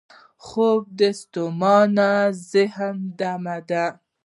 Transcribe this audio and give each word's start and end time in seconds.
خوب 0.45 0.81
د 0.99 1.01
ستومانه 1.21 2.09
ذهن 2.51 2.95
دمه 3.19 3.57
ده 3.69 3.85